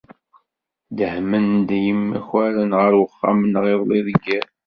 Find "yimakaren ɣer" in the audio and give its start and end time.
1.83-2.91